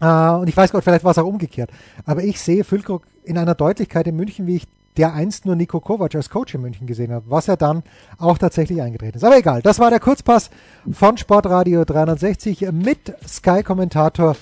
[0.00, 1.70] Uh, und ich weiß Gott, vielleicht war es auch umgekehrt.
[2.06, 5.80] Aber ich sehe Füllkrug in einer Deutlichkeit in München, wie ich der einst nur Nico
[5.80, 7.84] Kovac als Coach in München gesehen hat, was er dann
[8.18, 9.24] auch tatsächlich eingetreten ist.
[9.24, 10.50] Aber egal, das war der Kurzpass
[10.92, 14.36] von Sportradio 360 mit Sky-Kommentator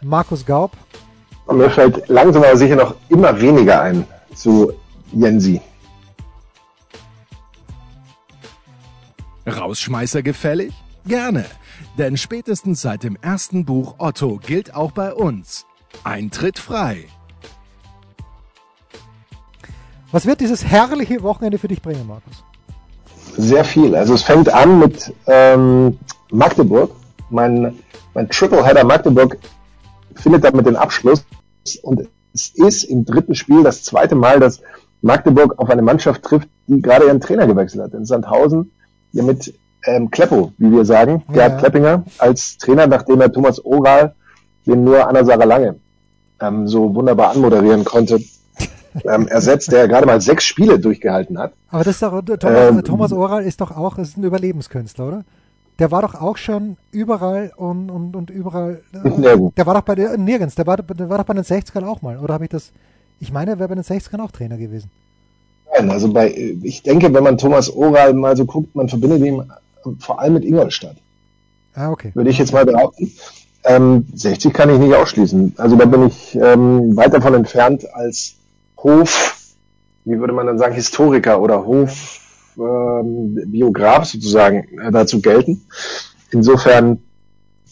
[0.00, 0.72] Markus Gaub.
[1.46, 4.72] Und mir fällt langsam aber sicher noch immer weniger ein zu
[5.12, 5.60] Jensi.
[9.46, 10.72] Rausschmeißer gefällig?
[11.06, 11.44] Gerne,
[11.96, 15.66] denn spätestens seit dem ersten Buch Otto gilt auch bei uns
[16.04, 17.06] Eintritt frei.
[20.10, 22.44] Was wird dieses herrliche Wochenende für dich bringen, Markus?
[23.36, 23.94] Sehr viel.
[23.94, 25.98] Also es fängt an mit ähm,
[26.30, 26.90] Magdeburg.
[27.30, 27.78] Mein,
[28.14, 29.38] mein Tripleheader Magdeburg
[30.14, 31.24] findet damit den Abschluss
[31.82, 34.62] und es ist im dritten Spiel das zweite Mal, dass
[35.02, 37.94] Magdeburg auf eine Mannschaft trifft, die gerade ihren Trainer gewechselt hat.
[37.94, 38.72] In Sandhausen,
[39.12, 41.58] ja mit ähm, Kleppo, wie wir sagen, Gerhard ja.
[41.58, 44.14] Kleppinger, als Trainer, nachdem er Thomas Oral,
[44.66, 45.76] den nur Anna Sarah Lange
[46.40, 48.18] ähm, so wunderbar anmoderieren konnte,
[49.04, 51.52] ähm, ersetzt, der gerade mal sechs Spiele durchgehalten hat.
[51.70, 55.24] Aber das ist doch, Thomas, ähm, Thomas Oral ist doch auch ist ein Überlebenskünstler, oder?
[55.78, 58.80] Der war doch auch schon überall und, und, und überall.
[58.92, 59.54] Äh, nirgends.
[59.54, 62.02] Der war doch bei der, nirgends, der war, der war doch bei den 60ern auch
[62.02, 62.18] mal.
[62.18, 62.72] Oder habe ich das?
[63.20, 64.90] Ich meine, er wäre bei den 60ern auch Trainer gewesen.
[65.72, 69.42] Nein, also bei, ich denke, wenn man Thomas Oral mal so guckt, man verbindet ihn
[70.00, 70.96] vor allem mit Ingolstadt.
[71.74, 72.10] Ah, okay.
[72.14, 73.12] Würde ich jetzt mal behaupten.
[73.64, 75.54] Ähm, 60 kann ich nicht ausschließen.
[75.58, 78.34] Also da bin ich ähm, weit davon entfernt als
[78.78, 79.36] Hof,
[80.04, 85.66] wie würde man dann sagen, Historiker oder Hofbiograf ähm, sozusagen äh, dazu gelten.
[86.30, 87.02] Insofern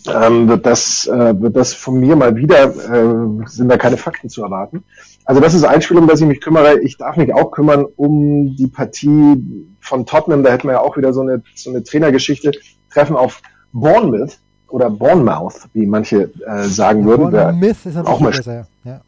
[0.08, 4.28] ähm, wird das äh, wird das von mir mal wieder äh, sind da keine Fakten
[4.28, 4.84] zu erwarten.
[5.24, 6.80] Also das ist ein Spiel, um das ich mich kümmere.
[6.80, 9.42] Ich darf mich auch kümmern um die Partie
[9.80, 10.44] von Tottenham.
[10.44, 12.52] Da hätten wir ja auch wieder so eine so eine Trainergeschichte.
[12.92, 13.42] Treffen auf
[13.72, 14.38] Bournemouth
[14.68, 17.30] oder Bournemouth, wie manche äh, sagen ja, würden.
[17.30, 18.68] Bournemouth ist auch mal besser.
[18.84, 19.00] Ja.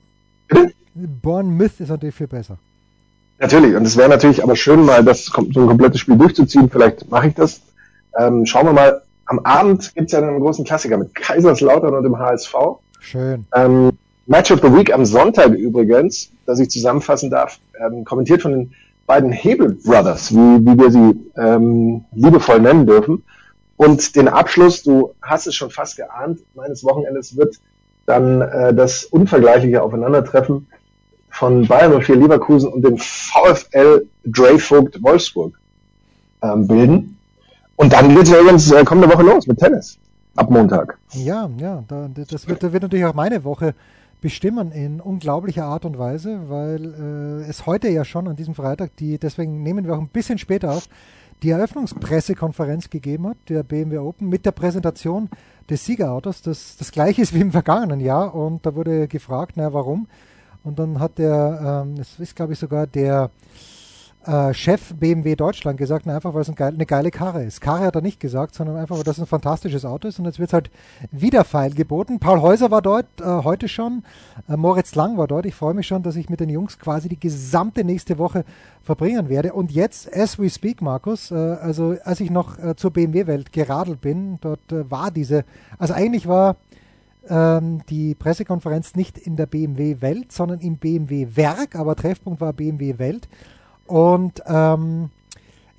[0.48, 0.72] Bitte?
[1.06, 2.58] Bournemouth ist natürlich viel besser.
[3.38, 6.68] Natürlich, und es wäre natürlich aber schön, mal das so ein komplettes Spiel durchzuziehen.
[6.70, 7.61] Vielleicht mache ich das.
[8.18, 9.02] Ähm, schauen wir mal.
[9.26, 12.54] Am Abend gibt's ja einen großen Klassiker mit Kaiserslautern und dem HSV.
[12.98, 13.46] Schön.
[13.54, 13.92] Ähm,
[14.26, 18.74] Match of the Week am Sonntag übrigens, dass ich zusammenfassen darf, ähm, kommentiert von den
[19.06, 23.22] beiden Hebel Brothers, wie, wie wir sie ähm, liebevoll nennen dürfen.
[23.76, 27.61] Und den Abschluss, du hast es schon fast geahnt, meines Wochenendes wird
[28.06, 30.66] dann äh, das unvergleichliche Aufeinandertreffen
[31.38, 35.59] von Bayern 04 Leverkusen und dem VfL Dreyvogt Wolfsburg
[36.42, 37.16] ähm, bilden.
[37.77, 39.98] Und dann geht es übrigens äh, kommende Woche los mit Tennis.
[40.35, 40.98] Ab Montag.
[41.12, 43.74] Ja, ja, da, das wird, das wird natürlich auch meine Woche
[44.20, 48.96] bestimmen in unglaublicher Art und Weise, weil äh, es heute ja schon an diesem Freitag,
[48.96, 50.88] die, deswegen nehmen wir auch ein bisschen später auf,
[51.44, 55.29] die Eröffnungspressekonferenz gegeben hat, der BMW Open, mit der Präsentation
[55.70, 56.42] des Siegerautos.
[56.42, 60.09] Das, das gleiche ist wie im vergangenen Jahr und da wurde gefragt, naja, warum?
[60.64, 63.30] Und dann hat der, ähm, das ist glaube ich sogar der
[64.28, 67.60] äh, Chef BMW Deutschland gesagt, na, einfach weil es ein geil, eine geile Karre ist.
[67.60, 70.38] Karre hat er nicht gesagt, sondern einfach, weil das ein fantastisches Auto ist und jetzt
[70.38, 70.70] wird es halt
[71.10, 72.18] wieder feil geboten.
[72.18, 74.02] Paul Häuser war dort äh, heute schon,
[74.48, 75.46] äh, Moritz Lang war dort.
[75.46, 78.44] Ich freue mich schon, dass ich mit den Jungs quasi die gesamte nächste Woche
[78.82, 79.52] verbringen werde.
[79.52, 84.00] Und jetzt, as we speak, Markus, äh, also als ich noch äh, zur BMW-Welt geradelt
[84.00, 85.44] bin, dort äh, war diese,
[85.78, 86.56] also eigentlich war
[87.28, 92.52] ähm, die Pressekonferenz nicht in der BMW Welt, sondern im BMW Werk, aber Treffpunkt war
[92.52, 93.28] BMW Welt.
[93.86, 95.10] Und ähm,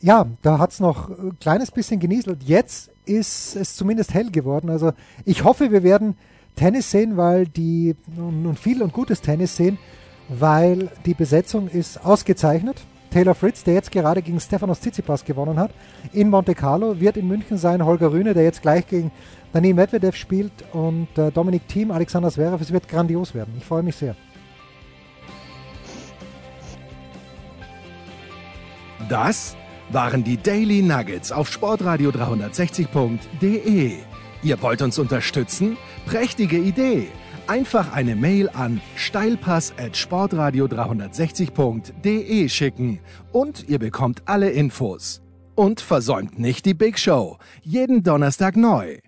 [0.02, 2.44] ja, da hat es noch ein kleines bisschen genieselt.
[2.44, 4.70] Jetzt ist es zumindest hell geworden.
[4.70, 4.92] Also
[5.26, 6.16] ich hoffe, wir werden
[6.56, 9.78] Tennis sehen, weil die nun viel und gutes Tennis sehen,
[10.28, 12.82] weil die Besetzung ist ausgezeichnet.
[13.12, 15.72] Taylor Fritz, der jetzt gerade gegen Stefanos Tsitsipas gewonnen hat,
[16.14, 17.84] in Monte Carlo, wird in München sein.
[17.84, 19.12] Holger Rühne, der jetzt gleich gegen
[19.52, 22.62] Daniel Medvedev spielt und äh, Dominik Thiem, Alexander Zverev.
[22.62, 23.54] Es wird grandios werden.
[23.58, 24.16] Ich freue mich sehr.
[29.10, 29.56] Das
[29.92, 33.94] waren die Daily Nuggets auf Sportradio 360.de.
[34.44, 35.78] Ihr wollt uns unterstützen?
[36.06, 37.08] Prächtige Idee!
[37.48, 43.00] Einfach eine Mail an steilpass at sportradio 360.de schicken
[43.32, 45.24] und ihr bekommt alle Infos.
[45.56, 47.40] Und versäumt nicht die Big Show.
[47.64, 49.00] Jeden Donnerstag neu.